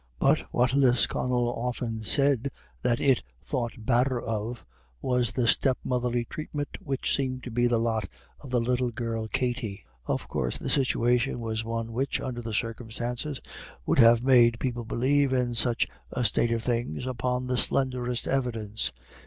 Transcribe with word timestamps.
But 0.17 0.39
what 0.51 0.73
Lisconnel 0.73 1.49
often 1.55 2.01
said 2.01 2.49
that 2.81 2.99
it 2.99 3.21
"thought 3.45 3.73
badder 3.85 4.19
of" 4.19 4.65
was 4.99 5.31
the 5.33 5.47
stepmotherly 5.47 6.25
treatment 6.25 6.79
which 6.83 7.15
seemed 7.15 7.43
to 7.43 7.51
be 7.51 7.67
the 7.67 7.77
lot 7.77 8.07
of 8.39 8.49
the 8.49 8.59
little 8.59 8.89
girl 8.89 9.27
Katty. 9.27 9.85
Of 10.07 10.27
course 10.27 10.57
the 10.57 10.71
situation 10.71 11.39
was 11.39 11.63
one 11.63 11.93
which, 11.93 12.19
under 12.19 12.41
the 12.41 12.51
circumstances, 12.51 13.41
would 13.85 13.99
have 13.99 14.23
made 14.23 14.57
people 14.59 14.85
believe 14.85 15.33
in 15.33 15.53
such 15.53 15.87
a 16.11 16.23
state 16.23 16.49
of 16.51 16.63
things 16.63 17.05
upon 17.05 17.45
the 17.45 17.55
slenderest 17.55 18.27
evidence. 18.27 18.91